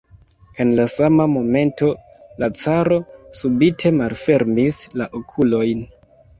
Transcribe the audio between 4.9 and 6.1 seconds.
la okulojn.